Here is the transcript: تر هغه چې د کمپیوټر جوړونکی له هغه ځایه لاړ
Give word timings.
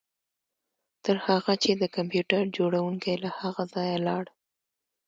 تر 1.05 1.15
هغه 1.27 1.53
چې 1.63 1.71
د 1.81 1.83
کمپیوټر 1.95 2.41
جوړونکی 2.57 3.13
له 3.23 3.29
هغه 3.39 3.63
ځایه 3.73 3.97
لاړ 4.07 4.23